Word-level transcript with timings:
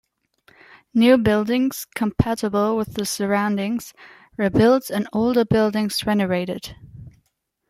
New 0.95 1.15
buildings, 1.15 1.85
"compatible 1.93 2.75
with 2.75 2.95
the 2.95 3.05
surroundings", 3.05 3.93
were 4.35 4.49
built 4.49 4.89
and 4.89 5.07
older 5.13 5.45
buildings 5.45 6.03
renovated. 6.07 6.75